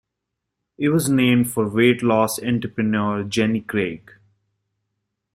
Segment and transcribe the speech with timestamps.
[0.79, 4.11] It was named for weight-loss entrepreneur Jenny Craig.